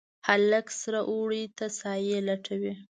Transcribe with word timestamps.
هلک 0.27 0.67
سره 0.81 0.99
اوړي 1.11 1.43
ته 1.57 1.65
سایې 1.79 2.17
ټولوي 2.45 2.73